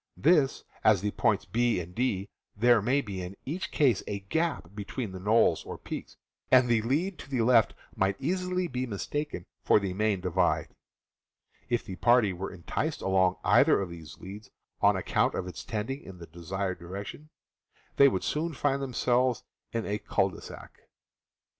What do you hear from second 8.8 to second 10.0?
mistaken for the